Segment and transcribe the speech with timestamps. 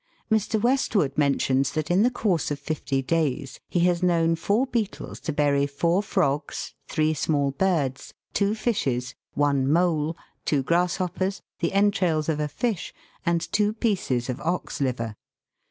[0.31, 0.59] Mr.
[0.59, 5.19] West wood mentions that in the course of fifty days he has known four beetles
[5.19, 12.29] to bury four frogs, three small birds, two fishes, one mole, two grasshoppers, the entrails
[12.29, 12.95] of a fish,
[13.27, 15.15] and two pieces of ox liver.